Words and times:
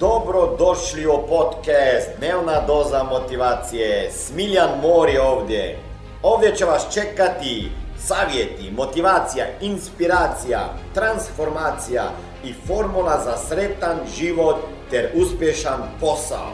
Dobro 0.00 0.56
došli 0.58 1.06
u 1.06 1.26
podcast 1.28 2.08
Dnevna 2.18 2.66
doza 2.66 3.02
motivacije. 3.02 4.10
Smiljan 4.10 4.80
Mor 4.82 5.08
je 5.08 5.22
ovdje. 5.22 5.78
Ovdje 6.22 6.56
će 6.56 6.64
vas 6.64 6.94
čekati 6.94 7.70
savjeti, 7.98 8.70
motivacija, 8.76 9.46
inspiracija, 9.60 10.74
transformacija 10.94 12.10
i 12.44 12.52
formula 12.52 13.20
za 13.24 13.36
sretan 13.36 13.98
život 14.18 14.56
ter 14.90 15.10
uspješan 15.14 15.80
posao. 16.00 16.50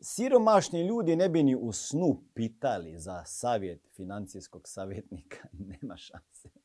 Siromašni 0.00 0.86
ljudi 0.86 1.16
ne 1.16 1.28
bi 1.28 1.42
ni 1.42 1.56
u 1.56 1.72
snu 1.72 2.22
pitali 2.34 2.98
za 2.98 3.24
savjet 3.24 3.80
financijskog 3.96 4.62
savjetnika. 4.64 5.48
Nema 5.70 5.96
šanse. 5.96 6.59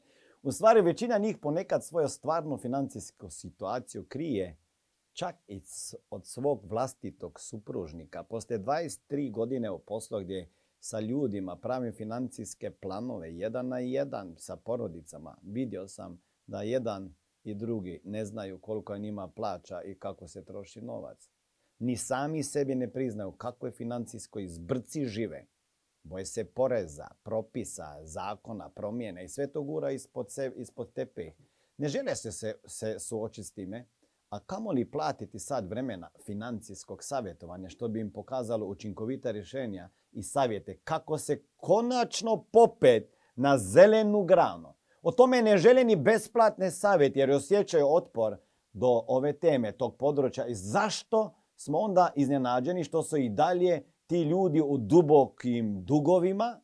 U 0.45 0.51
stvari, 0.51 0.81
većina 0.81 1.17
njih 1.17 1.37
ponekad 1.37 1.85
svoju 1.85 2.07
stvarnu 2.07 2.57
financijsku 2.57 3.29
situaciju 3.29 4.05
krije 4.05 4.57
čak 5.13 5.35
i 5.47 5.61
od 6.09 6.25
svog 6.25 6.65
vlastitog 6.65 7.39
supružnika. 7.39 8.23
Poslije 8.23 8.59
23 8.59 9.31
godine 9.31 9.71
u 9.71 9.79
poslu 9.79 10.19
gdje 10.19 10.49
sa 10.79 10.99
ljudima 10.99 11.55
pravim 11.55 11.93
financijske 11.93 12.71
planove, 12.71 13.35
jedan 13.35 13.67
na 13.67 13.79
jedan 13.79 14.35
sa 14.37 14.55
porodicama, 14.55 15.37
vidio 15.41 15.87
sam 15.87 16.21
da 16.47 16.61
jedan 16.61 17.15
i 17.43 17.53
drugi 17.53 18.01
ne 18.03 18.25
znaju 18.25 18.59
koliko 18.59 18.93
je 18.93 18.99
njima 18.99 19.27
plaća 19.27 19.81
i 19.81 19.95
kako 19.95 20.27
se 20.27 20.45
troši 20.45 20.81
novac. 20.81 21.29
Ni 21.79 21.97
sami 21.97 22.43
sebi 22.43 22.75
ne 22.75 22.93
priznaju 22.93 23.31
kakve 23.31 23.71
financijskoj 23.71 24.43
izbrci 24.43 25.05
žive. 25.05 25.45
Boje 26.05 26.25
se 26.25 26.43
poreza, 26.43 27.07
propisa, 27.23 27.97
zakona, 28.03 28.69
promjene 28.69 29.25
i 29.25 29.29
sve 29.29 29.47
to 29.51 29.63
gura 29.63 29.91
ispod, 29.91 30.31
se, 30.31 30.51
ispod 30.55 30.93
tepe. 30.93 31.31
Ne 31.77 31.87
žele 31.87 32.15
se, 32.15 32.31
se, 32.31 32.55
se 32.67 32.99
suočiti 32.99 33.47
s 33.47 33.51
time, 33.51 33.87
a 34.29 34.39
kamo 34.39 34.71
li 34.71 34.91
platiti 34.91 35.39
sad 35.39 35.69
vremena 35.69 36.09
financijskog 36.25 37.03
savjetovanja 37.03 37.69
što 37.69 37.87
bi 37.87 37.99
im 37.99 38.11
pokazalo 38.11 38.65
učinkovita 38.65 39.31
rješenja 39.31 39.89
i 40.11 40.23
savjete 40.23 40.77
kako 40.83 41.17
se 41.17 41.43
konačno 41.55 42.45
popet 42.51 43.15
na 43.35 43.57
zelenu 43.57 44.23
granu. 44.23 44.73
O 45.01 45.11
tome 45.11 45.41
ne 45.41 45.57
žele 45.57 45.83
ni 45.83 45.95
besplatne 45.95 46.71
savjeti 46.71 47.19
jer 47.19 47.31
osjećaju 47.31 47.87
otpor 47.89 48.37
do 48.73 49.03
ove 49.07 49.33
teme, 49.33 49.71
tog 49.71 49.97
područja. 49.97 50.45
I 50.45 50.55
zašto 50.55 51.35
smo 51.55 51.77
onda 51.77 52.11
iznenađeni 52.15 52.83
što 52.83 53.03
su 53.03 53.17
i 53.17 53.29
dalje 53.29 53.83
ti 54.07 54.21
ljudi 54.21 54.61
u 54.61 54.77
dubokim 54.77 55.83
dugovima. 55.83 56.61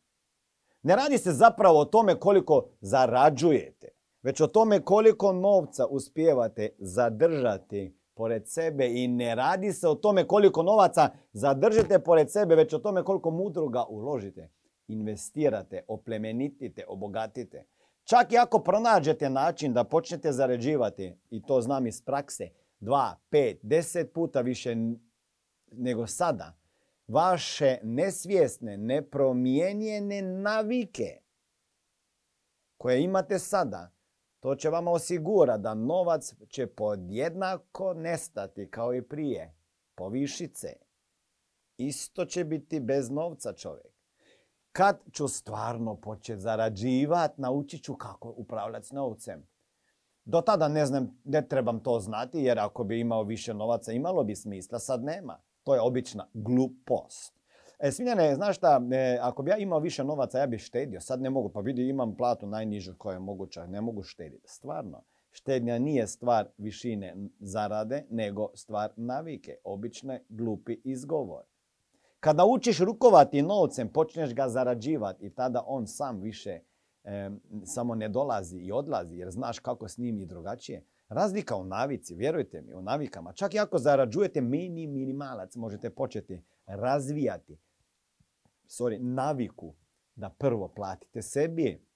Ne 0.82 0.96
radi 0.96 1.18
se 1.18 1.32
zapravo 1.32 1.80
o 1.80 1.84
tome 1.84 2.20
koliko 2.20 2.68
zarađujete, 2.80 3.88
već 4.22 4.40
o 4.40 4.46
tome 4.46 4.80
koliko 4.80 5.32
novca 5.32 5.86
uspijevate 5.86 6.68
zadržati 6.78 7.96
pored 8.14 8.48
sebe 8.48 8.86
i 8.90 9.08
ne 9.08 9.34
radi 9.34 9.72
se 9.72 9.88
o 9.88 9.94
tome 9.94 10.26
koliko 10.26 10.62
novaca 10.62 11.10
zadržite 11.32 11.98
pored 11.98 12.30
sebe, 12.30 12.54
već 12.54 12.72
o 12.72 12.78
tome 12.78 13.02
koliko 13.02 13.30
mudroga 13.30 13.84
uložite, 13.84 14.50
investirate, 14.88 15.84
oplemenitite, 15.88 16.84
obogatite. 16.88 17.64
Čak 18.04 18.32
i 18.32 18.38
ako 18.38 18.58
pronađete 18.58 19.30
način 19.30 19.72
da 19.72 19.84
počnete 19.84 20.32
zarađivati, 20.32 21.14
i 21.30 21.42
to 21.42 21.60
znam 21.60 21.86
iz 21.86 22.02
prakse, 22.02 22.48
dva, 22.80 23.16
pet, 23.30 23.58
deset 23.62 24.12
puta 24.12 24.40
više 24.40 24.76
nego 25.72 26.06
sada, 26.06 26.61
vaše 27.12 27.78
nesvjesne, 27.82 28.76
nepromijenjene 28.76 30.22
navike 30.22 31.20
koje 32.76 33.02
imate 33.02 33.38
sada, 33.38 33.90
to 34.40 34.54
će 34.54 34.70
vam 34.70 34.88
osigurati 34.88 35.62
da 35.62 35.74
novac 35.74 36.34
će 36.48 36.66
podjednako 36.66 37.94
nestati 37.94 38.70
kao 38.70 38.94
i 38.94 39.02
prije. 39.02 39.54
Povišice. 39.94 40.68
Isto 41.76 42.24
će 42.24 42.44
biti 42.44 42.80
bez 42.80 43.10
novca 43.10 43.52
čovjek. 43.52 43.92
Kad 44.72 45.00
ću 45.12 45.28
stvarno 45.28 45.96
početi 45.96 46.40
zarađivati, 46.40 47.40
naučit 47.40 47.82
ću 47.82 47.96
kako 47.96 48.34
upravljati 48.36 48.86
s 48.86 48.92
novcem. 48.92 49.46
Do 50.24 50.40
tada 50.40 50.68
ne 50.68 50.86
znam, 50.86 51.20
ne 51.24 51.48
trebam 51.48 51.82
to 51.82 52.00
znati, 52.00 52.38
jer 52.38 52.58
ako 52.58 52.84
bi 52.84 53.00
imao 53.00 53.22
više 53.22 53.54
novaca, 53.54 53.92
imalo 53.92 54.24
bi 54.24 54.36
smisla, 54.36 54.78
sad 54.78 55.04
nema. 55.04 55.40
To 55.62 55.74
je 55.74 55.80
obična 55.80 56.26
glupost. 56.34 57.42
E, 57.78 57.92
Smiljane, 57.92 58.34
znaš 58.34 58.56
šta, 58.56 58.80
e, 58.92 59.18
ako 59.22 59.42
bi 59.42 59.50
ja 59.50 59.56
imao 59.56 59.78
više 59.78 60.04
novaca, 60.04 60.38
ja 60.38 60.46
bih 60.46 60.60
štedio. 60.60 61.00
Sad 61.00 61.20
ne 61.20 61.30
mogu, 61.30 61.48
pa 61.48 61.60
vidi 61.60 61.88
imam 61.88 62.16
platu 62.16 62.46
najnižu 62.46 62.94
koja 62.98 63.14
je 63.14 63.20
moguća, 63.20 63.66
ne 63.66 63.80
mogu 63.80 64.02
štediti. 64.02 64.48
Stvarno, 64.48 65.02
štednja 65.30 65.78
nije 65.78 66.06
stvar 66.06 66.48
višine 66.58 67.16
zarade, 67.40 68.04
nego 68.10 68.50
stvar 68.54 68.92
navike, 68.96 69.56
obične 69.64 70.24
glupi 70.28 70.80
izgovor. 70.84 71.44
Kad 72.20 72.36
naučiš 72.36 72.78
rukovati 72.78 73.42
novcem, 73.42 73.88
počneš 73.88 74.34
ga 74.34 74.48
zarađivati 74.48 75.26
i 75.26 75.30
tada 75.30 75.64
on 75.66 75.86
sam 75.86 76.20
više 76.20 76.60
e, 77.04 77.30
samo 77.64 77.94
ne 77.94 78.08
dolazi 78.08 78.58
i 78.58 78.72
odlazi, 78.72 79.16
jer 79.16 79.30
znaš 79.30 79.58
kako 79.58 79.88
s 79.88 79.98
njim 79.98 80.20
i 80.20 80.26
drugačije. 80.26 80.84
Razlika 81.12 81.56
u 81.56 81.64
navici, 81.64 82.14
vjerujte 82.14 82.62
mi, 82.62 82.74
u 82.74 82.82
navikama. 82.82 83.32
Čak 83.32 83.54
i 83.54 83.58
ako 83.58 83.78
zarađujete 83.78 84.40
mini 84.40 84.86
minimalac, 84.86 85.56
možete 85.56 85.90
početi 85.90 86.42
razvijati 86.66 87.58
sorry, 88.72 88.98
naviku 88.98 89.74
da 90.14 90.30
prvo 90.30 90.68
platite 90.68 91.22
sebi, 91.22 91.86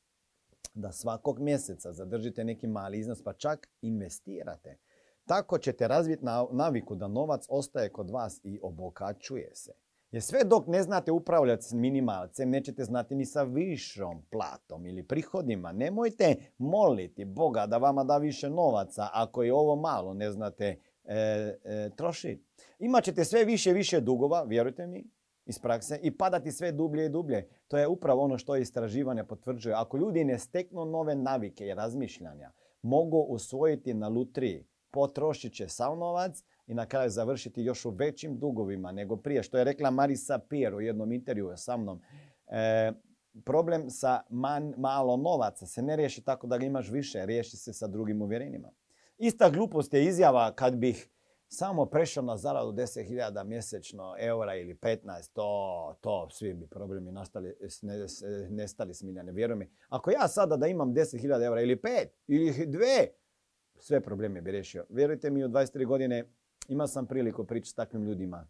da 0.74 0.92
svakog 0.92 1.38
mjeseca 1.40 1.92
zadržite 1.92 2.44
neki 2.44 2.66
mali 2.66 2.98
iznos, 2.98 3.22
pa 3.22 3.32
čak 3.32 3.68
investirate. 3.82 4.78
Tako 5.24 5.58
ćete 5.58 5.88
razviti 5.88 6.24
naviku 6.50 6.94
da 6.94 7.08
novac 7.08 7.46
ostaje 7.48 7.92
kod 7.92 8.10
vas 8.10 8.40
i 8.44 8.58
obokačuje 8.62 9.50
se. 9.54 9.72
Jer 10.16 10.22
sve 10.22 10.44
dok 10.44 10.66
ne 10.66 10.82
znate 10.82 11.12
upravljati 11.12 11.62
s 11.62 11.72
minimalcem, 11.72 12.50
nećete 12.50 12.84
znati 12.84 13.14
ni 13.14 13.26
sa 13.26 13.42
višom 13.42 14.22
platom 14.30 14.86
ili 14.86 15.02
prihodima. 15.02 15.72
Nemojte 15.72 16.36
moliti 16.58 17.24
Boga 17.24 17.66
da 17.66 17.76
vama 17.76 18.04
da 18.04 18.16
više 18.16 18.50
novaca 18.50 19.08
ako 19.12 19.42
je 19.42 19.54
ovo 19.54 19.76
malo 19.76 20.14
ne 20.14 20.30
znate 20.30 20.64
e, 21.04 21.14
e, 21.14 21.90
trošiti. 21.96 22.44
Imaćete 22.78 23.24
sve 23.24 23.44
više 23.44 23.70
i 23.70 23.74
više 23.74 24.00
dugova, 24.00 24.42
vjerujte 24.42 24.86
mi, 24.86 25.04
iz 25.46 25.58
prakse 25.58 25.98
i 26.02 26.16
padati 26.16 26.52
sve 26.52 26.72
dublje 26.72 27.06
i 27.06 27.08
dublje. 27.08 27.48
To 27.68 27.78
je 27.78 27.88
upravo 27.88 28.22
ono 28.22 28.38
što 28.38 28.56
istraživanje 28.56 29.24
potvrđuje. 29.24 29.74
Ako 29.74 29.96
ljudi 29.96 30.24
ne 30.24 30.38
steknu 30.38 30.84
nove 30.84 31.14
navike 31.14 31.66
i 31.66 31.74
razmišljanja, 31.74 32.52
mogu 32.82 33.18
usvojiti 33.18 33.94
na 33.94 34.08
lutriji, 34.08 34.66
potrošit 34.90 35.52
će 35.54 35.68
sav 35.68 35.96
novac 35.98 36.42
i 36.66 36.74
na 36.74 36.86
kraju 36.86 37.10
završiti 37.10 37.62
još 37.62 37.84
u 37.84 37.90
većim 37.90 38.38
dugovima 38.38 38.92
nego 38.92 39.16
prije. 39.16 39.42
Što 39.42 39.58
je 39.58 39.64
rekla 39.64 39.90
Marisa 39.90 40.38
Pier 40.38 40.74
u 40.74 40.80
jednom 40.80 41.12
intervju 41.12 41.52
sa 41.56 41.76
mnom. 41.76 42.00
E, 42.46 42.92
problem 43.44 43.90
sa 43.90 44.22
man, 44.30 44.74
malo 44.76 45.16
novaca 45.16 45.66
se 45.66 45.82
ne 45.82 45.96
riješi 45.96 46.24
tako 46.24 46.46
da 46.46 46.58
ga 46.58 46.66
imaš 46.66 46.90
više, 46.90 47.26
riješi 47.26 47.56
se 47.56 47.72
sa 47.72 47.86
drugim 47.86 48.22
uvjerenjima. 48.22 48.70
Ista 49.18 49.50
glupost 49.50 49.94
je 49.94 50.04
izjava 50.04 50.54
kad 50.54 50.76
bih 50.76 51.08
samo 51.48 51.86
prešao 51.86 52.22
na 52.22 52.36
zaradu 52.36 52.72
10.000 52.72 53.44
mjesečno 53.44 54.14
eura 54.18 54.54
ili 54.54 54.74
15, 54.74 55.32
to, 55.32 55.98
to 56.00 56.28
svi 56.30 56.54
bi 56.54 56.66
problemi 56.66 57.12
nastali, 57.12 57.54
nestali 58.50 58.94
smiljane. 58.94 59.32
Vjeruj 59.32 59.56
mi, 59.56 59.70
ako 59.88 60.10
ja 60.10 60.28
sada 60.28 60.56
da 60.56 60.66
imam 60.66 60.94
10.000 60.94 61.44
eura 61.44 61.60
ili 61.60 61.76
5 61.76 62.06
ili 62.26 62.66
dve, 62.66 63.08
sve 63.78 64.00
probleme 64.00 64.40
bi 64.40 64.50
riješio. 64.50 64.86
Vjerujte 64.88 65.30
mi, 65.30 65.44
u 65.44 65.48
23 65.48 65.86
godine 65.86 66.24
imao 66.68 66.86
sam 66.86 67.06
priliku 67.06 67.44
pričati 67.44 67.70
s 67.70 67.74
takvim 67.74 68.02
ljudima. 68.02 68.46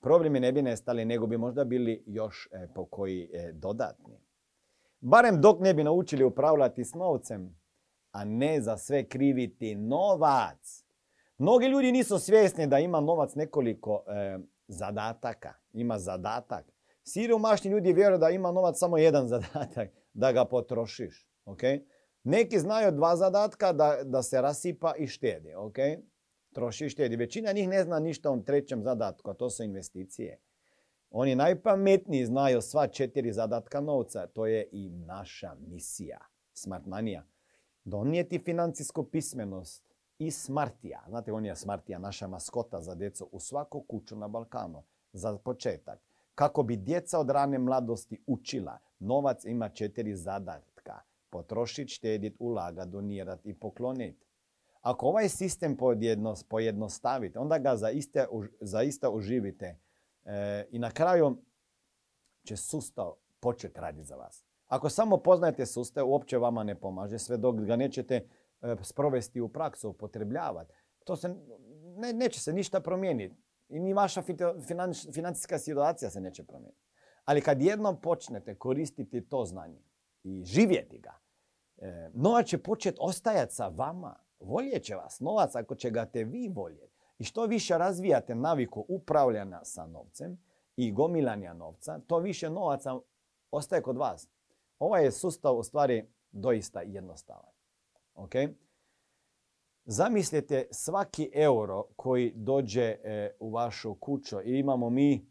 Problemi 0.00 0.40
ne 0.40 0.52
bi 0.52 0.62
nestali, 0.62 1.04
nego 1.04 1.26
bi 1.26 1.38
možda 1.38 1.64
bili 1.64 2.02
još 2.06 2.48
e, 2.52 2.68
po 2.74 2.84
koji 2.84 3.30
e, 3.32 3.52
dodatni. 3.52 4.20
Barem 5.00 5.40
dok 5.40 5.60
ne 5.60 5.74
bi 5.74 5.84
naučili 5.84 6.24
upravljati 6.24 6.84
s 6.84 6.94
novcem, 6.94 7.60
a 8.12 8.24
ne 8.24 8.60
za 8.60 8.76
sve 8.76 9.04
kriviti 9.04 9.74
novac. 9.74 10.84
Mnogi 11.38 11.66
ljudi 11.66 11.92
nisu 11.92 12.18
svjesni 12.18 12.66
da 12.66 12.78
ima 12.78 13.00
novac 13.00 13.34
nekoliko 13.34 14.04
e, 14.06 14.38
zadataka. 14.68 15.54
Ima 15.72 15.98
zadatak. 15.98 16.64
Siromašni 17.02 17.70
ljudi 17.70 17.92
vjeruju 17.92 18.18
da 18.18 18.30
ima 18.30 18.52
novac 18.52 18.78
samo 18.78 18.98
jedan 18.98 19.28
zadatak, 19.34 19.90
da 20.12 20.32
ga 20.32 20.44
potrošiš. 20.44 21.28
Okay? 21.44 21.84
Neki 22.24 22.58
znaju 22.58 22.92
dva 22.92 23.16
zadatka 23.16 23.72
da, 23.72 23.98
da 24.04 24.22
se 24.22 24.40
rasipa 24.40 24.94
i 24.98 25.06
štedi. 25.06 25.54
Okay? 25.56 26.00
Troši 26.54 26.86
i 26.86 26.88
štedi. 26.88 27.16
Većina 27.16 27.52
njih 27.52 27.68
ne 27.68 27.84
zna 27.84 27.98
ništa 27.98 28.30
o 28.30 28.36
trećem 28.36 28.82
zadatku, 28.82 29.30
a 29.30 29.34
to 29.34 29.50
su 29.50 29.64
investicije. 29.64 30.38
Oni 31.10 31.34
najpametniji 31.34 32.26
znaju 32.26 32.62
sva 32.62 32.86
četiri 32.86 33.32
zadatka 33.32 33.80
novca. 33.80 34.26
To 34.26 34.46
je 34.46 34.68
i 34.72 34.90
naša 34.90 35.54
misija. 35.68 36.18
Smartmanija. 36.52 37.24
Donijeti 37.84 38.38
financijsku 38.38 39.04
pismenost 39.04 39.94
i 40.18 40.30
Smartija. 40.30 41.04
Znate, 41.08 41.32
on 41.32 41.44
je 41.44 41.56
Smartija, 41.56 41.98
naša 41.98 42.26
maskota 42.26 42.80
za 42.80 42.94
djecu 42.94 43.28
u 43.32 43.40
svaku 43.40 43.80
kuću 43.80 44.16
na 44.16 44.28
Balkanu. 44.28 44.82
Za 45.12 45.38
početak. 45.38 46.00
Kako 46.34 46.62
bi 46.62 46.76
djeca 46.76 47.18
od 47.18 47.30
rane 47.30 47.58
mladosti 47.58 48.22
učila, 48.26 48.78
novac 48.98 49.44
ima 49.44 49.68
četiri 49.68 50.16
zadatka. 50.16 51.00
Potrošit, 51.30 51.88
štedit, 51.88 52.36
ulagat, 52.38 52.88
donirat 52.88 53.46
i 53.46 53.54
poklonit. 53.54 54.23
Ako 54.84 55.06
ovaj 55.06 55.28
sistem 55.28 55.76
pojednostavite, 56.48 57.38
onda 57.38 57.58
ga 57.58 57.76
zaista, 57.76 58.26
zaista 58.60 59.10
uživite. 59.10 59.78
E, 60.24 60.66
I 60.70 60.78
na 60.78 60.90
kraju 60.90 61.42
će 62.46 62.56
sustav 62.56 63.12
početi 63.40 63.80
raditi 63.80 64.04
za 64.04 64.16
vas. 64.16 64.44
Ako 64.66 64.88
samo 64.88 65.16
poznajete 65.16 65.66
sustav, 65.66 66.08
uopće 66.08 66.38
vama 66.38 66.64
ne 66.64 66.80
pomaže, 66.80 67.18
sve 67.18 67.36
dok 67.36 67.56
ga 67.56 67.76
nećete 67.76 68.14
e, 68.62 68.76
sprovesti 68.82 69.40
u 69.40 69.48
praksu, 69.48 69.88
upotrebljavati. 69.88 70.74
To 71.04 71.16
se, 71.16 71.34
ne, 71.96 72.12
neće 72.12 72.40
se 72.40 72.52
ništa 72.52 72.80
promijeniti. 72.80 73.36
I 73.68 73.80
ni 73.80 73.92
vaša 73.92 74.22
financijska 75.12 75.58
situacija 75.58 76.10
se 76.10 76.20
neće 76.20 76.44
promijeniti. 76.44 76.84
Ali 77.24 77.40
kad 77.40 77.62
jednom 77.62 78.00
počnete 78.00 78.54
koristiti 78.54 79.28
to 79.28 79.44
znanje 79.44 79.82
i 80.22 80.44
živjeti 80.44 80.98
ga, 80.98 81.12
e, 81.76 82.10
novac 82.14 82.46
će 82.46 82.58
početi 82.58 82.98
ostajati 83.00 83.54
sa 83.54 83.68
vama. 83.68 84.23
Voljet 84.44 84.82
će 84.82 84.94
vas 84.94 85.20
novac 85.20 85.54
ako 85.54 85.74
će 85.74 85.90
ga 85.90 86.06
te 86.06 86.24
vi 86.24 86.48
voljeti. 86.48 86.94
I 87.18 87.24
što 87.24 87.46
više 87.46 87.78
razvijate 87.78 88.34
naviku 88.34 88.84
upravljanja 88.88 89.60
sa 89.62 89.86
novcem 89.86 90.38
i 90.76 90.92
gomilanja 90.92 91.52
novca, 91.52 92.00
to 92.06 92.18
više 92.18 92.50
novaca 92.50 92.98
ostaje 93.50 93.82
kod 93.82 93.96
vas. 93.96 94.28
Ovaj 94.78 95.04
je 95.04 95.12
sustav 95.12 95.56
u 95.56 95.62
stvari 95.62 96.08
doista 96.30 96.80
jednostavan. 96.80 97.52
Okay? 98.14 98.54
Zamislite 99.84 100.66
svaki 100.70 101.30
euro 101.34 101.84
koji 101.96 102.32
dođe 102.36 102.82
e, 102.82 103.30
u 103.40 103.50
vašu 103.50 103.94
kuću 103.94 104.40
i 104.44 104.58
imamo 104.58 104.90
mi 104.90 105.26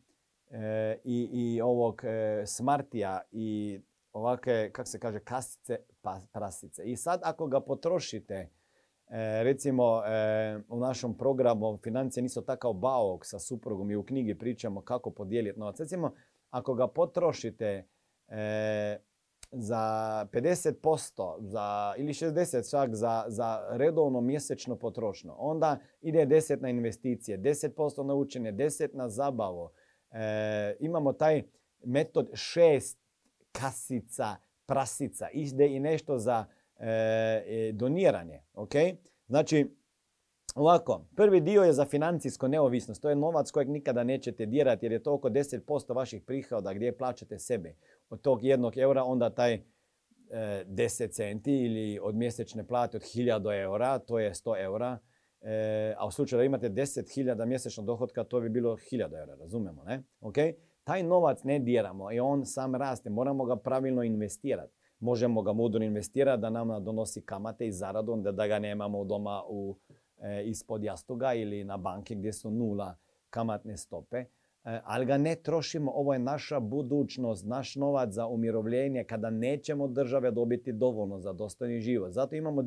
e, 0.52 0.98
i, 1.04 1.30
i 1.34 1.62
ovog 1.62 2.02
e, 2.04 2.44
smartija 2.46 3.22
i 3.32 3.80
ovakve, 4.14 4.72
kako 4.72 4.90
se 4.90 5.00
kaže, 5.00 5.20
kasice 5.20 5.80
pa, 6.02 6.20
prasice. 6.32 6.84
I 6.84 6.96
sad 6.96 7.22
ako 7.24 7.48
ga 7.48 7.60
potrošite, 7.60 8.50
recimo 9.44 10.02
u 10.70 10.80
našem 10.80 11.18
programu 11.18 11.78
Financije 11.84 12.24
nisu 12.24 12.42
takav 12.42 12.74
baok 12.74 13.26
sa 13.26 13.40
suprugom 13.40 13.92
i 13.92 13.96
u 13.96 14.04
knjigi 14.04 14.38
pričamo 14.38 14.82
kako 14.82 15.12
podijeliti 15.12 15.60
novac. 15.60 15.80
Recimo, 15.80 16.14
ako 16.50 16.74
ga 16.74 16.88
potrošite 16.88 17.88
za 19.54 20.26
50% 20.32 21.36
za, 21.40 21.94
ili 21.98 22.14
60% 22.14 22.72
čak 22.72 22.96
za, 22.96 23.26
za 23.28 23.68
redovno 23.70 24.22
mjesečno 24.22 24.76
potrošno. 24.76 25.36
Onda 25.38 25.78
ide 26.02 26.26
10 26.26 26.62
na 26.62 26.70
investicije, 26.70 27.38
10% 27.38 28.04
na 28.04 28.14
učenje, 28.14 28.52
10 28.52 28.90
na 28.94 29.10
zabavu. 29.10 29.70
E, 30.12 30.76
imamo 30.80 31.14
taj 31.14 31.44
metod 31.86 32.30
šest 32.34 33.00
kasica, 33.52 34.36
prasica. 34.66 35.30
Ide 35.34 35.68
i 35.68 35.80
nešto 35.80 36.18
za 36.18 36.46
e, 36.88 37.72
doniranje. 37.74 38.42
Okay? 38.54 38.96
Znači, 39.28 39.70
Ovako, 40.56 41.06
prvi 41.16 41.42
dio 41.42 41.64
je 41.64 41.74
za 41.74 41.86
financijsko 41.86 42.48
neovisnost. 42.48 43.02
To 43.02 43.10
je 43.10 43.16
novac 43.16 43.52
kojeg 43.52 43.70
nikada 43.70 44.04
nećete 44.04 44.46
dirati 44.46 44.86
jer 44.86 44.92
je 44.92 45.04
to 45.04 45.14
oko 45.14 45.30
10% 45.30 45.96
vaših 45.96 46.22
prihoda 46.22 46.74
gdje 46.74 46.98
plaćate 46.98 47.40
sebe. 47.40 47.76
Od 48.10 48.22
tog 48.22 48.44
jednog 48.44 48.78
eura 48.78 49.04
onda 49.04 49.30
taj 49.30 49.54
e, 49.54 49.62
10 50.68 51.12
centi 51.12 51.52
ili 51.52 52.00
od 52.02 52.16
mjesečne 52.16 52.68
plate 52.68 52.98
od 52.98 53.04
1000 53.04 53.62
eura, 53.62 54.00
to 54.00 54.20
je 54.20 54.34
100 54.34 54.64
eura. 54.64 55.00
E, 55.42 55.96
a 55.98 56.08
u 56.08 56.12
slučaju 56.12 56.38
da 56.38 56.44
imate 56.44 56.70
10.000 56.70 57.46
mjesečnog 57.46 57.86
dohodka, 57.86 58.24
to 58.24 58.40
bi 58.40 58.50
bilo 58.50 58.78
1000 58.78 59.20
eura, 59.20 59.36
razumemo, 59.36 59.84
ne? 59.84 60.04
Okay? 60.22 60.54
Taj 60.84 61.04
novac 61.04 61.44
ne 61.44 61.60
diramo 61.60 62.12
i 62.12 62.20
on 62.20 62.46
sam 62.46 62.76
raste, 62.76 63.10
moramo 63.10 63.46
ga 63.46 63.56
pravilno 63.56 64.04
investirati. 64.04 64.74
Možemo 65.04 65.42
ga 65.42 65.54
mudro 65.54 65.84
investirati 65.84 66.42
da 66.42 66.50
nam 66.50 66.84
donosi 66.84 67.22
kamate 67.22 67.68
i 67.68 67.72
zaradu, 67.72 68.12
onda 68.12 68.32
da 68.32 68.48
ga 68.48 68.60
nemamo 68.60 69.04
doma 69.04 69.44
u 69.50 69.76
E, 70.24 70.44
ispod 70.44 70.84
jastoga 70.84 71.34
ili 71.34 71.64
na 71.64 71.78
banke 71.78 72.16
gdje 72.16 72.34
su 72.34 72.52
nula 72.52 72.96
kamatne 73.30 73.78
stope. 73.78 74.18
E, 74.18 74.26
ali 74.84 75.06
ga 75.06 75.18
ne 75.18 75.36
trošimo, 75.36 75.92
ovo 75.96 76.14
je 76.14 76.20
naša 76.20 76.60
budućnost, 76.60 77.46
naš 77.46 77.76
novac 77.76 78.10
za 78.14 78.28
umirovljenje 78.28 79.04
kada 79.04 79.30
nećemo 79.30 79.88
države 79.88 80.32
dobiti 80.32 80.74
dovoljno 80.74 81.20
za 81.20 81.34
dostojni 81.34 81.80
život. 81.80 82.12
Zato 82.12 82.36
imamo 82.36 82.64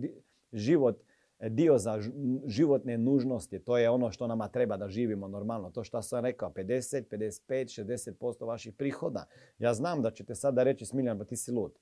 život, 0.53 1.03
e, 1.39 1.49
dio 1.49 1.79
za 1.79 2.01
životne 2.47 2.99
nužnosti. 2.99 3.59
To 3.59 3.79
je 3.79 3.91
ono 3.91 4.11
što 4.11 4.27
nama 4.27 4.49
treba 4.49 4.77
da 4.77 4.89
živimo 4.89 5.29
normalno. 5.29 5.71
To 5.71 5.85
što 5.85 6.03
sam 6.03 6.25
rekao, 6.25 6.51
50, 6.51 7.05
55, 7.11 7.85
60% 7.85 8.47
vaših 8.47 8.75
prihoda. 8.75 9.27
Ja 9.59 9.75
znam 9.75 10.03
da 10.03 10.11
ćete 10.11 10.35
sada 10.35 10.63
reći, 10.63 10.87
Smiljan, 10.87 11.19
pa 11.19 11.25
ti 11.25 11.37
si 11.37 11.53
lud. 11.53 11.73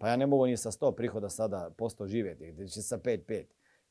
Pa 0.00 0.08
ja 0.08 0.16
ne 0.16 0.26
mogu 0.26 0.46
ni 0.46 0.56
sa 0.56 0.70
100 0.70 0.94
prihoda 0.96 1.28
sada 1.28 1.70
posto 1.76 2.06
živjeti, 2.06 2.52
gdje 2.52 2.68
će 2.68 2.82
sa 2.82 2.98
5-5. 2.98 3.44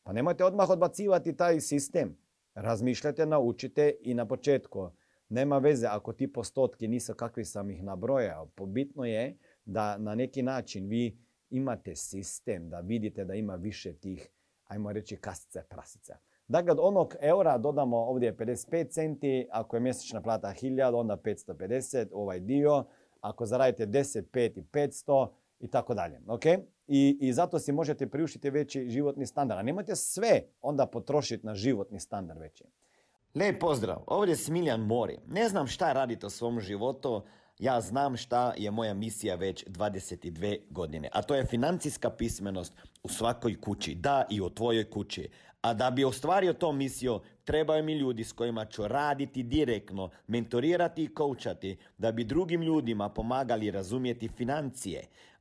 Pa 0.03 0.13
nemojte 0.13 0.45
odmah 0.45 0.69
odbacivati 0.69 1.35
taj 1.37 1.59
sistem. 1.59 2.17
Razmišljajte, 2.55 3.25
naučite 3.25 3.93
i 4.01 4.13
na 4.13 4.25
početku. 4.25 4.89
Nema 5.29 5.57
veze 5.57 5.87
ako 5.87 6.13
ti 6.13 6.33
postotki 6.33 6.87
nisu 6.87 7.13
kakvi 7.13 7.45
sam 7.45 7.69
ih 7.69 7.83
nabrojao. 7.83 8.45
Pobitno 8.45 9.05
je 9.05 9.37
da 9.65 9.97
na 9.97 10.15
neki 10.15 10.41
način 10.41 10.87
vi 10.87 11.17
imate 11.49 11.95
sistem, 11.95 12.69
da 12.69 12.79
vidite 12.79 13.25
da 13.25 13.33
ima 13.33 13.55
više 13.55 13.93
tih, 13.93 14.29
ajmo 14.67 14.91
reći, 14.91 15.17
kasice 15.17 15.63
prasica. 15.69 16.17
Dakle, 16.47 16.71
od 16.71 16.79
onog 16.81 17.15
eura 17.19 17.57
dodamo 17.57 17.97
ovdje 17.97 18.37
55 18.37 18.89
centi, 18.89 19.47
ako 19.51 19.75
je 19.75 19.79
mjesečna 19.79 20.21
plata 20.21 20.47
1000, 20.47 20.95
onda 20.95 21.17
550, 21.17 22.07
ovaj 22.11 22.39
dio. 22.39 22.85
Ako 23.21 23.45
zaradite 23.45 23.87
10, 23.87 24.23
5 24.31 24.59
i 24.59 24.63
500 24.63 25.27
i 25.59 25.67
tako 25.67 25.93
dalje. 25.93 26.19
Okay? 26.27 26.61
I, 26.87 27.17
I 27.21 27.33
zato 27.33 27.59
si 27.59 27.71
možete 27.71 28.07
priuštiti 28.07 28.49
veći 28.49 28.89
životni 28.89 29.25
standard. 29.25 29.59
A 29.59 29.63
nemojte 29.63 29.95
sve 29.95 30.41
onda 30.61 30.85
potrošiti 30.85 31.45
na 31.45 31.55
životni 31.55 31.99
standard 31.99 32.39
veći. 32.39 32.63
Lijep 33.35 33.59
pozdrav, 33.59 34.03
ovdje 34.07 34.31
je 34.31 34.37
Smiljan 34.37 34.81
Mori. 34.81 35.17
Ne 35.27 35.49
znam 35.49 35.67
šta 35.67 35.93
radite 35.93 36.25
u 36.25 36.29
svom 36.29 36.59
životu, 36.59 37.23
ja 37.59 37.81
znam 37.81 38.17
šta 38.17 38.53
je 38.57 38.71
moja 38.71 38.93
misija 38.93 39.35
već 39.35 39.65
22 39.65 40.59
godine, 40.69 41.09
a 41.13 41.21
to 41.21 41.35
je 41.35 41.45
financijska 41.45 42.09
pismenost 42.09 42.73
u 43.03 43.09
svakoj 43.09 43.61
kući, 43.61 43.95
da 43.95 44.25
i 44.29 44.41
u 44.41 44.49
tvojoj 44.49 44.89
kući. 44.89 45.29
A 45.61 45.73
da 45.73 45.91
bi 45.91 46.05
ostvario 46.05 46.53
to 46.53 46.71
misiju, 46.71 47.19
trebaju 47.43 47.83
mi 47.83 47.93
ljudi 47.93 48.23
s 48.23 48.31
kojima 48.31 48.65
ću 48.65 48.87
raditi 48.87 49.43
direktno, 49.43 50.09
mentorirati 50.27 51.03
i 51.03 51.13
koučati, 51.13 51.77
da 51.97 52.11
bi 52.11 52.23
drugim 52.23 52.61
ljudima 52.61 53.09
pomagali 53.09 53.71
razumjeti 53.71 54.27
financije. 54.27 55.03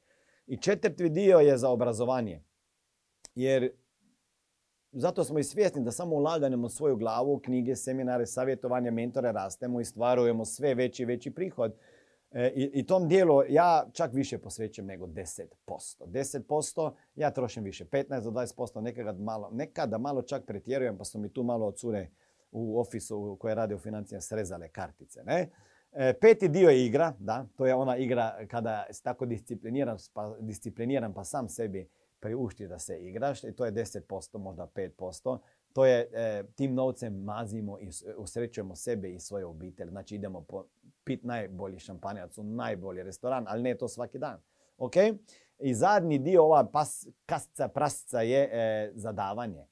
I 0.47 0.57
četvrti 0.57 1.09
dio 1.09 1.39
je 1.39 1.57
za 1.57 1.69
obrazovanje. 1.69 2.41
Jer 3.35 3.71
zato 4.93 5.23
smo 5.23 5.39
i 5.39 5.43
svjesni 5.43 5.83
da 5.83 5.91
samo 5.91 6.15
ulaganjem 6.15 6.63
u 6.63 6.69
svoju 6.69 6.95
glavu, 6.97 7.39
knjige, 7.39 7.75
seminare, 7.75 8.25
savjetovanje, 8.25 8.91
mentore 8.91 9.31
rastemo 9.31 9.81
i 9.81 9.85
stvarujemo 9.85 10.45
sve 10.45 10.73
veći 10.73 11.03
i 11.03 11.05
veći 11.05 11.31
prihod. 11.31 11.73
E, 12.31 12.51
I, 12.55 12.71
I 12.73 12.85
tom 12.85 13.07
dijelu 13.07 13.43
ja 13.49 13.85
čak 13.93 14.13
više 14.13 14.37
posvećujem 14.37 14.87
nego 14.87 15.07
10%. 15.07 15.47
10% 16.05 16.91
ja 17.15 17.31
trošim 17.31 17.63
više, 17.63 17.85
15 17.85 18.23
do 18.23 18.31
20%, 18.31 18.81
nekada 18.81 19.13
malo, 19.13 19.49
nekada 19.51 19.97
malo 19.97 20.21
čak 20.21 20.45
pretjerujem 20.45 20.97
pa 20.97 21.03
su 21.03 21.19
mi 21.19 21.33
tu 21.33 21.43
malo 21.43 21.71
cure 21.71 22.09
u 22.51 22.79
ofisu 22.79 23.37
koje 23.39 23.55
rade 23.55 23.75
u 23.75 23.79
financijama 23.79 24.21
srezale 24.21 24.69
kartice. 24.69 25.23
Ne? 25.23 25.49
E, 25.91 26.13
peti 26.21 26.47
dio 26.47 26.69
je 26.69 26.85
igra, 26.85 27.13
da, 27.19 27.45
to 27.55 27.65
je 27.65 27.75
ona 27.75 27.97
igra 27.97 28.45
kada 28.47 28.85
si 28.91 29.03
tako 29.03 29.25
discipliniran 29.25 29.97
pa, 30.13 30.35
discipliniran 30.39 31.13
pa 31.13 31.23
sam 31.23 31.49
sebi 31.49 31.89
priušti 32.23 32.67
da 32.67 32.79
se 32.79 32.97
igraš 32.97 33.43
i 33.43 33.51
to 33.51 33.65
je 33.65 33.71
10%, 33.71 34.37
možda 34.37 34.67
5%. 34.75 35.37
To 35.73 35.85
je, 35.85 36.09
e, 36.13 36.43
tim 36.55 36.73
novcem 36.73 37.23
mazimo 37.23 37.79
i 37.79 37.89
usrećujemo 38.17 38.75
sebe 38.75 39.13
i 39.13 39.19
svoje 39.19 39.45
obitelj. 39.45 39.89
Znači 39.89 40.15
idemo 40.15 40.41
po 40.41 40.65
pit 41.03 41.23
najbolji 41.23 41.79
šampanjac 41.79 42.37
u 42.37 42.43
najbolji 42.43 43.03
restoran, 43.03 43.45
ali 43.47 43.63
ne 43.63 43.75
to 43.77 43.87
svaki 43.87 44.19
dan. 44.19 44.41
Ok? 44.77 44.93
I 45.59 45.73
zadnji 45.73 46.19
dio, 46.19 46.43
ova 46.43 46.65
pas, 46.65 47.07
kasca, 47.25 47.67
prasca 47.67 48.21
je 48.21 48.49
e, 48.51 48.91
zadavanje. 48.95 49.65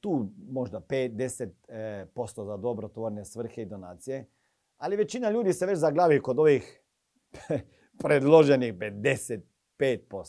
Tu 0.00 0.28
možda 0.50 0.80
5-10% 0.80 2.42
e, 2.42 2.44
za 2.44 2.56
dobrotvorne 2.56 3.24
svrhe 3.24 3.62
i 3.62 3.66
donacije. 3.66 4.26
Ali 4.76 4.96
većina 4.96 5.30
ljudi 5.30 5.52
se 5.52 5.66
već 5.66 5.78
zaglavi 5.78 6.22
kod 6.22 6.38
ovih 6.38 6.82
predloženih 8.02 8.74
55%. 8.74 9.40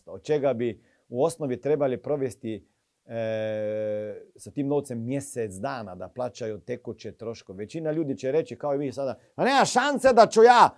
Od 0.10 0.24
čega 0.24 0.54
bi 0.54 0.93
u 1.10 1.24
osnovi 1.24 1.62
trebali 1.62 2.02
provesti 2.02 2.68
e, 3.06 4.22
sa 4.36 4.52
tim 4.52 4.68
novcem 4.68 5.06
mjesec 5.06 5.54
dana 5.54 5.96
da 5.96 6.08
plaćaju 6.08 6.60
tekuće 6.60 7.12
troškove. 7.12 7.58
Većina 7.58 7.92
ljudi 7.92 8.18
će 8.18 8.32
reći 8.32 8.56
kao 8.56 8.76
i 8.76 8.78
vi 8.78 8.92
sada, 8.92 9.16
a 9.36 9.46
nema 9.46 9.66
šanse 9.66 10.14
da 10.14 10.28
ću 10.28 10.44
ja 10.44 10.70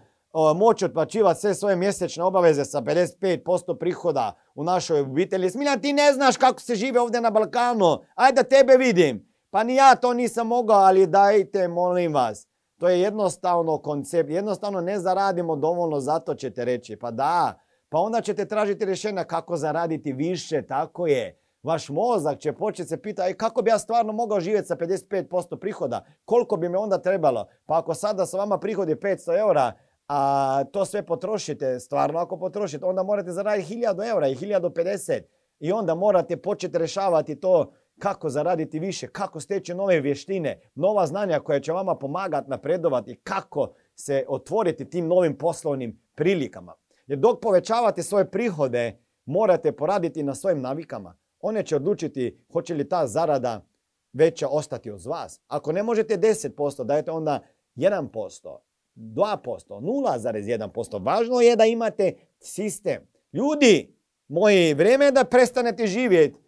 moći 0.56 0.86
otplaćivati 0.86 1.40
sve 1.40 1.54
svoje 1.54 1.76
mjesečne 1.76 2.24
obaveze 2.24 2.66
sa 2.66 2.82
55% 2.82 3.78
prihoda 3.80 4.36
u 4.56 4.64
našoj 4.64 5.00
obitelji. 5.00 5.50
Smiljan, 5.50 5.82
ti 5.82 5.94
ne 5.94 6.14
znaš 6.14 6.38
kako 6.38 6.62
se 6.62 6.76
žive 6.76 7.00
ovdje 7.00 7.22
na 7.22 7.30
Balkanu. 7.30 7.98
Ajde 8.16 8.36
da 8.36 8.50
tebe 8.50 8.78
vidim. 8.78 9.36
Pa 9.50 9.64
ni 9.64 9.76
ja 9.76 9.96
to 9.96 10.14
nisam 10.14 10.48
mogao, 10.48 10.78
ali 10.78 11.08
dajte, 11.08 11.68
molim 11.68 12.14
vas. 12.14 12.48
To 12.80 12.90
je 12.90 13.02
jednostavno 13.02 13.78
koncept. 13.78 14.30
Jednostavno 14.30 14.82
ne 14.82 15.00
zaradimo 15.00 15.56
dovoljno, 15.56 16.00
zato 16.00 16.36
ćete 16.36 16.66
reći. 16.66 16.96
Pa 16.96 17.12
da, 17.12 17.60
pa 17.96 18.00
onda 18.00 18.22
ćete 18.22 18.46
tražiti 18.46 18.86
rješenja 18.86 19.24
kako 19.24 19.58
zaraditi 19.58 20.14
više, 20.14 20.62
tako 20.62 21.08
je. 21.08 21.40
Vaš 21.64 21.90
mozak 21.90 22.40
će 22.40 22.54
početi 22.54 22.90
se 22.90 23.02
pitati 23.02 23.34
kako 23.34 23.62
bi 23.62 23.70
ja 23.70 23.80
stvarno 23.80 24.14
mogao 24.14 24.40
živjeti 24.40 24.68
sa 24.68 24.76
55% 24.76 25.60
prihoda, 25.60 26.06
koliko 26.26 26.58
bi 26.58 26.70
me 26.70 26.78
onda 26.78 26.98
trebalo. 26.98 27.48
Pa 27.66 27.80
ako 27.80 27.94
sada 27.94 28.26
sa 28.26 28.38
vama 28.38 28.58
prihodi 28.58 28.96
500 28.96 29.40
eura, 29.40 29.74
a 30.08 30.64
to 30.72 30.86
sve 30.86 31.06
potrošite, 31.06 31.80
stvarno 31.80 32.20
ako 32.20 32.38
potrošite, 32.38 32.86
onda 32.86 33.04
morate 33.04 33.32
zaraditi 33.32 33.76
1000 33.76 34.10
eura 34.10 34.28
i 34.28 34.36
1050 34.36 35.22
i 35.60 35.72
onda 35.72 35.96
morate 35.96 36.38
početi 36.38 36.78
rješavati 36.78 37.40
to 37.40 37.74
kako 38.00 38.30
zaraditi 38.30 38.80
više, 38.80 39.08
kako 39.08 39.40
steći 39.40 39.74
nove 39.74 40.00
vještine, 40.02 40.62
nova 40.76 41.08
znanja 41.08 41.40
koja 41.40 41.60
će 41.60 41.72
vama 41.72 41.96
pomagati 41.96 42.50
napredovati, 42.50 43.20
kako 43.24 43.74
se 43.96 44.26
otvoriti 44.28 44.90
tim 44.90 45.08
novim 45.08 45.38
poslovnim 45.38 46.02
prilikama. 46.16 46.74
Jer 47.08 47.20
dok 47.20 47.42
povećavate 47.42 48.04
svoje 48.04 48.32
prihode, 48.32 49.00
morate 49.26 49.72
poraditi 49.72 50.24
na 50.24 50.36
svojim 50.36 50.62
navikama. 50.62 51.18
One 51.40 51.64
će 51.64 51.76
odlučiti 51.76 52.46
hoće 52.54 52.74
li 52.74 52.90
ta 52.90 53.08
zarada 53.08 53.66
veća 54.14 54.48
ostati 54.48 54.92
uz 54.92 55.06
vas. 55.06 55.42
Ako 55.48 55.72
ne 55.72 55.84
možete 55.84 56.18
10%, 56.18 56.84
dajete 56.84 57.12
onda 57.12 57.40
1%, 57.76 58.58
2%, 58.96 59.38
0,1%. 59.68 61.06
Važno 61.06 61.42
je 61.42 61.56
da 61.56 61.66
imate 61.66 62.14
sistem. 62.40 63.08
Ljudi, 63.34 63.96
moji, 64.28 64.74
vrijeme 64.74 65.06
je 65.06 65.12
da 65.12 65.24
prestanete 65.24 65.88
živjeti 65.88 66.46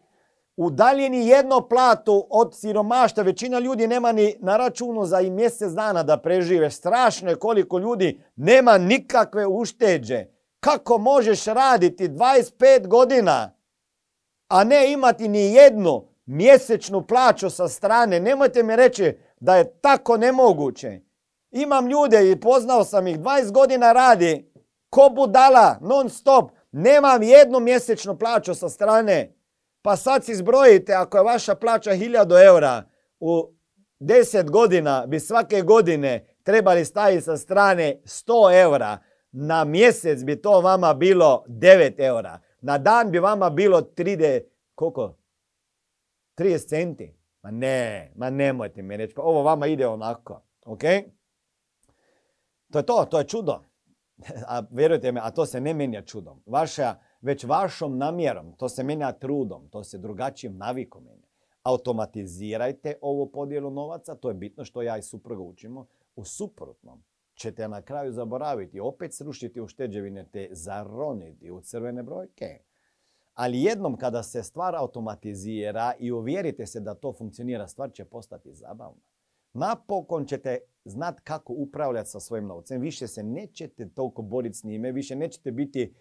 udaljeni 0.57 1.27
jedno 1.27 1.67
platu 1.67 2.27
od 2.29 2.55
siromaštva. 2.55 3.23
Većina 3.23 3.59
ljudi 3.59 3.87
nema 3.87 4.11
ni 4.11 4.35
na 4.39 4.57
računu 4.57 5.05
za 5.05 5.21
i 5.21 5.29
mjesec 5.29 5.71
dana 5.71 6.03
da 6.03 6.17
prežive. 6.17 6.71
Strašno 6.71 7.29
je 7.29 7.35
koliko 7.35 7.79
ljudi 7.79 8.19
nema 8.35 8.77
nikakve 8.77 9.47
ušteđe. 9.47 10.25
Kako 10.59 10.97
možeš 10.97 11.45
raditi 11.45 12.09
25 12.09 12.87
godina, 12.87 13.53
a 14.47 14.63
ne 14.63 14.91
imati 14.91 15.27
ni 15.27 15.53
jednu 15.53 16.07
mjesečnu 16.25 17.07
plaću 17.07 17.49
sa 17.49 17.67
strane? 17.67 18.19
Nemojte 18.19 18.63
mi 18.63 18.75
reći 18.75 19.17
da 19.39 19.55
je 19.55 19.79
tako 19.81 20.17
nemoguće. 20.17 20.99
Imam 21.51 21.87
ljude 21.87 22.31
i 22.31 22.39
poznao 22.39 22.83
sam 22.83 23.07
ih, 23.07 23.19
20 23.19 23.51
godina 23.51 23.93
radi, 23.93 24.51
ko 24.89 25.09
budala, 25.15 25.77
non 25.81 26.09
stop. 26.09 26.51
Nemam 26.71 27.23
jednu 27.23 27.59
mjesečnu 27.59 28.19
plaću 28.19 28.55
sa 28.55 28.69
strane. 28.69 29.33
Pa 29.81 29.95
sad 29.95 30.25
si 30.25 30.35
zbrojite, 30.35 30.93
ako 30.93 31.17
je 31.17 31.23
vaša 31.23 31.55
plaća 31.55 31.91
1000 31.91 32.45
eura, 32.45 32.83
u 33.19 33.51
10 33.99 34.49
godina 34.49 35.05
bi 35.07 35.19
svake 35.19 35.61
godine 35.61 36.35
trebali 36.43 36.85
staviti 36.85 37.21
sa 37.21 37.37
strane 37.37 38.01
100 38.05 38.61
eura. 38.61 38.97
Na 39.31 39.63
mjesec 39.63 40.24
bi 40.24 40.41
to 40.41 40.62
vama 40.62 40.93
bilo 40.93 41.43
9 41.48 41.93
eura. 41.98 42.39
Na 42.62 42.77
dan 42.77 43.12
bi 43.12 43.19
vama 43.19 43.50
bilo 43.50 43.81
30, 43.81 44.41
koliko? 44.75 45.15
30 46.38 46.67
centi. 46.67 47.13
Ma 47.43 47.51
ne, 47.51 48.12
ma 48.15 48.29
nemojte 48.29 48.81
mi 48.81 48.98
reći. 48.98 49.15
Pa 49.15 49.22
ovo 49.22 49.43
vama 49.43 49.67
ide 49.67 49.88
onako. 49.88 50.41
Ok? 50.65 50.81
To 52.72 52.79
je 52.79 52.86
to, 52.86 53.05
to 53.12 53.17
je 53.17 53.27
čudo. 53.27 53.60
A 54.48 54.63
vjerujte 54.72 55.12
me, 55.12 55.22
a 55.24 55.31
to 55.31 55.46
se 55.46 55.62
ne 55.62 55.74
menja 55.74 56.01
čudom. 56.01 56.41
Vaša, 56.46 56.96
već 57.22 57.43
vašom 57.43 57.98
namjerom, 57.98 58.53
to 58.53 58.69
se 58.69 58.84
menja 58.84 59.12
trudom, 59.12 59.69
to 59.69 59.84
se 59.84 59.98
drugačijim 59.98 60.57
navikom 60.57 61.03
menja. 61.03 61.27
Automatizirajte 61.63 62.96
ovu 63.01 63.31
podjelu 63.31 63.69
novaca, 63.69 64.15
to 64.15 64.29
je 64.29 64.34
bitno 64.34 64.65
što 64.65 64.81
ja 64.81 64.98
i 64.98 65.01
supruga 65.01 65.41
učimo. 65.41 65.88
U 66.15 66.25
suprotnom 66.25 67.03
ćete 67.38 67.67
na 67.67 67.82
kraju 67.82 68.12
zaboraviti, 68.12 68.79
opet 68.79 69.13
srušiti 69.13 69.62
u 69.62 69.67
šteđevine 69.67 70.25
te 70.32 70.48
zaroniti 70.51 71.51
u 71.51 71.62
crvene 71.62 72.03
brojke. 72.03 72.60
Ali 73.34 73.62
jednom 73.62 73.98
kada 73.98 74.24
se 74.24 74.44
stvar 74.44 74.75
automatizira 74.75 75.94
i 76.00 76.12
uvjerite 76.12 76.65
se 76.65 76.79
da 76.79 76.96
to 76.96 77.13
funkcionira, 77.13 77.67
stvar 77.67 77.91
će 77.91 78.06
postati 78.06 78.53
zabavna. 78.53 79.01
Napokon 79.53 80.25
ćete 80.25 80.60
znati 80.86 81.22
kako 81.24 81.53
upravljati 81.53 82.10
sa 82.10 82.20
svojim 82.20 82.46
novcem. 82.48 82.82
Više 82.82 83.08
se 83.08 83.24
nećete 83.24 83.89
toliko 83.89 84.22
boriti 84.22 84.58
s 84.58 84.63
njime, 84.63 84.91
više 84.91 85.15
nećete 85.15 85.51
biti 85.51 85.94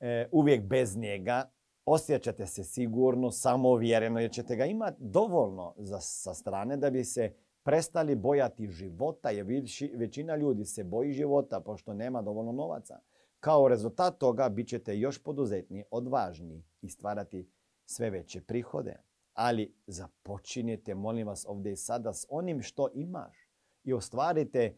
e, 0.00 0.28
uvijek 0.32 0.62
bez 0.62 0.96
njega. 0.96 1.50
Osjećate 1.84 2.46
se 2.46 2.64
sigurno, 2.64 3.30
samouvjereno 3.30 4.20
jer 4.20 4.30
ćete 4.30 4.56
ga 4.56 4.64
imati 4.64 4.96
dovoljno 5.00 5.74
za, 5.78 6.00
sa 6.00 6.34
strane 6.34 6.76
da 6.76 6.90
bi 6.90 7.04
se 7.04 7.32
prestali 7.68 8.14
bojati 8.14 8.68
života 8.68 9.30
jer 9.30 9.46
većina 9.94 10.36
ljudi 10.36 10.64
se 10.64 10.84
boji 10.84 11.12
života 11.12 11.60
pošto 11.60 11.94
nema 11.94 12.22
dovoljno 12.22 12.52
novaca. 12.52 13.00
Kao 13.40 13.68
rezultat 13.68 14.18
toga 14.18 14.48
bit 14.48 14.68
ćete 14.68 14.98
još 14.98 15.22
poduzetniji, 15.22 15.84
odvažniji 15.90 16.64
i 16.82 16.88
stvarati 16.88 17.50
sve 17.84 18.10
veće 18.10 18.40
prihode 18.40 18.96
ali 19.34 19.74
započinjete, 19.86 20.94
molim 20.94 21.26
vas, 21.26 21.44
ovdje 21.48 21.72
i 21.72 21.76
sada 21.76 22.12
s 22.12 22.26
onim 22.28 22.62
što 22.62 22.88
imaš 22.94 23.36
i 23.84 23.92
ostvarite 23.92 24.76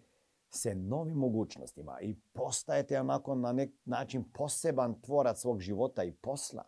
se 0.48 0.74
novim 0.74 1.16
mogućnostima 1.16 2.00
i 2.00 2.16
postajete 2.32 3.00
onako 3.00 3.34
na 3.34 3.52
nek 3.52 3.70
način 3.84 4.24
poseban 4.32 5.00
tvorac 5.00 5.40
svog 5.40 5.60
života 5.60 6.04
i 6.04 6.12
posla. 6.12 6.64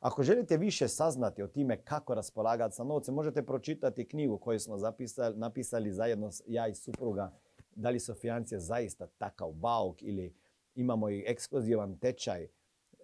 Ako 0.00 0.22
želite 0.22 0.56
više 0.56 0.88
saznati 0.88 1.42
o 1.42 1.48
time 1.48 1.76
kako 1.76 2.14
raspolagati 2.14 2.74
sa 2.74 2.84
novcem, 2.84 3.14
možete 3.14 3.46
pročitati 3.46 4.08
knjigu 4.08 4.38
koju 4.38 4.60
smo 4.60 4.78
zapisali, 4.78 5.36
napisali 5.36 5.92
zajedno 5.92 6.30
ja 6.46 6.68
i 6.68 6.74
supruga. 6.74 7.32
Da 7.74 7.90
li 7.90 8.00
su 8.00 8.14
financije 8.14 8.58
zaista 8.58 9.06
takav 9.06 9.52
bauk 9.52 10.02
ili 10.02 10.34
imamo 10.74 11.10
i 11.10 11.24
ekskluzivan 11.26 11.98
tečaj 11.98 12.48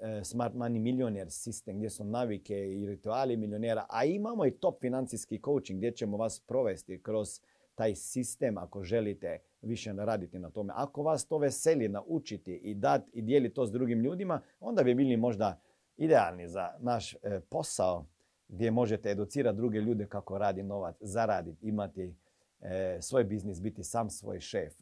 E, 0.01 0.25
Smart 0.25 0.55
Money 0.55 0.79
Millionaire 0.79 1.31
sistem 1.31 1.77
gdje 1.77 1.91
su 1.91 2.05
navike 2.05 2.55
i 2.55 2.87
rituali 2.87 3.37
milionera, 3.37 3.87
a 3.89 4.05
imamo 4.05 4.47
i 4.47 4.51
top 4.51 4.81
financijski 4.81 5.41
coaching 5.45 5.79
gdje 5.79 5.93
ćemo 5.93 6.17
vas 6.17 6.41
provesti 6.41 7.03
kroz 7.03 7.41
taj 7.75 7.95
sistem 7.95 8.59
ako 8.59 8.83
želite 8.83 9.39
više 9.63 9.93
raditi 9.93 10.39
na 10.39 10.51
tome. 10.51 10.73
Ako 10.77 11.03
vas 11.03 11.27
to 11.27 11.39
veseli 11.39 11.89
naučiti 11.89 12.55
i 12.55 12.75
dati 12.75 13.11
i 13.13 13.23
dijeliti 13.23 13.55
to 13.55 13.67
s 13.67 13.73
drugim 13.73 14.01
ljudima, 14.01 14.41
onda 14.61 14.83
bi 14.83 14.95
bili 14.95 15.17
možda 15.17 15.61
idealni 15.97 16.49
za 16.49 16.71
naš 16.79 17.15
e, 17.15 17.41
posao 17.49 18.07
gdje 18.49 18.71
možete 18.71 19.11
educirati 19.11 19.57
druge 19.57 19.81
ljude 19.81 20.07
kako 20.07 20.39
radi 20.39 20.63
novac, 20.63 20.97
zaraditi, 21.01 21.67
imati 21.69 22.15
e, 22.61 22.99
svoj 23.01 23.25
biznis, 23.25 23.61
biti 23.61 23.85
sam 23.85 24.11
svoj 24.11 24.41
šef. 24.41 24.73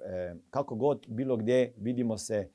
kako 0.50 0.75
god, 0.75 1.04
bilo 1.09 1.37
gdje, 1.37 1.75
vidimo 1.76 2.18
se 2.18 2.49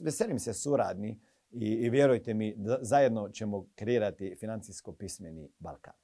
veselim 0.00 0.38
se 0.38 0.54
suradni 0.54 1.18
i, 1.52 1.66
i 1.66 1.90
vjerujte 1.90 2.34
mi, 2.34 2.54
da 2.56 2.78
zajedno 2.80 3.28
ćemo 3.28 3.66
kreirati 3.74 4.36
financijsko 4.40 4.92
pismeni 4.92 5.48
Balkan. 5.58 5.94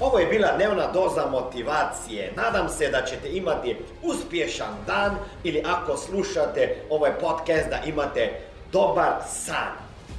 Ovo 0.00 0.18
je 0.18 0.26
bila 0.26 0.56
dnevna 0.56 0.92
doza 0.92 1.26
motivacije. 1.30 2.32
Nadam 2.36 2.68
se 2.68 2.90
da 2.90 3.04
ćete 3.06 3.36
imati 3.36 3.76
uspješan 4.02 4.74
dan 4.86 5.16
ili 5.44 5.62
ako 5.66 5.96
slušate 5.96 6.76
ovaj 6.90 7.18
podcast 7.20 7.70
da 7.70 7.82
imate 7.86 8.30
dobar 8.72 9.22
san. 9.26 9.87